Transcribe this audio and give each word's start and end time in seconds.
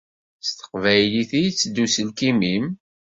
S 0.45 0.49
teqbaylit 0.51 1.31
i 1.39 1.41
iteddu 1.49 1.83
uselkim-im? 1.85 2.65